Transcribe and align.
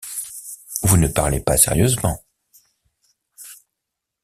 Vous 0.81 0.97
ne 0.97 1.07
parlez 1.07 1.39
pas 1.41 1.57
sérieusement. 1.57 2.19